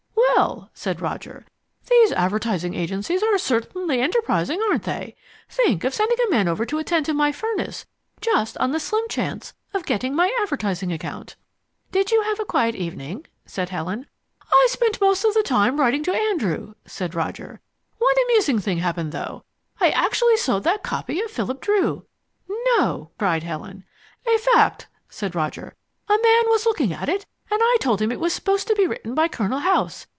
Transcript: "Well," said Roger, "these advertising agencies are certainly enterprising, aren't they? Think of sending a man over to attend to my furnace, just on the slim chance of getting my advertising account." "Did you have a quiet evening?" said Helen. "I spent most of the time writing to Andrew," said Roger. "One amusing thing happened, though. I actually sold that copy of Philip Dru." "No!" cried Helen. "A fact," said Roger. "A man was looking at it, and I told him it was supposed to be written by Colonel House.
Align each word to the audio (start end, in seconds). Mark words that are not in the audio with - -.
"Well," 0.43 0.71
said 0.73 1.01
Roger, 1.01 1.45
"these 1.87 2.11
advertising 2.13 2.73
agencies 2.73 3.21
are 3.21 3.37
certainly 3.37 4.01
enterprising, 4.01 4.59
aren't 4.69 4.83
they? 4.83 5.15
Think 5.49 5.83
of 5.83 5.93
sending 5.93 6.17
a 6.25 6.31
man 6.31 6.47
over 6.47 6.65
to 6.65 6.79
attend 6.79 7.05
to 7.07 7.13
my 7.13 7.31
furnace, 7.31 7.85
just 8.21 8.57
on 8.57 8.71
the 8.71 8.79
slim 8.79 9.03
chance 9.07 9.53
of 9.73 9.85
getting 9.85 10.15
my 10.15 10.35
advertising 10.41 10.91
account." 10.91 11.35
"Did 11.91 12.09
you 12.11 12.23
have 12.23 12.39
a 12.39 12.45
quiet 12.45 12.73
evening?" 12.75 13.27
said 13.45 13.69
Helen. 13.69 14.07
"I 14.51 14.67
spent 14.71 14.99
most 15.01 15.23
of 15.25 15.35
the 15.35 15.43
time 15.43 15.79
writing 15.79 16.01
to 16.05 16.13
Andrew," 16.15 16.73
said 16.87 17.13
Roger. 17.13 17.59
"One 17.99 18.15
amusing 18.25 18.57
thing 18.57 18.77
happened, 18.79 19.11
though. 19.11 19.43
I 19.79 19.89
actually 19.91 20.37
sold 20.37 20.63
that 20.63 20.81
copy 20.81 21.19
of 21.21 21.29
Philip 21.29 21.61
Dru." 21.61 22.05
"No!" 22.77 23.11
cried 23.19 23.43
Helen. 23.43 23.83
"A 24.25 24.37
fact," 24.39 24.87
said 25.07 25.35
Roger. 25.35 25.75
"A 26.09 26.13
man 26.13 26.43
was 26.47 26.65
looking 26.65 26.93
at 26.93 27.09
it, 27.09 27.27
and 27.51 27.59
I 27.61 27.77
told 27.79 28.01
him 28.01 28.11
it 28.11 28.19
was 28.19 28.33
supposed 28.33 28.67
to 28.69 28.75
be 28.75 28.87
written 28.87 29.13
by 29.13 29.27
Colonel 29.27 29.59
House. 29.59 30.07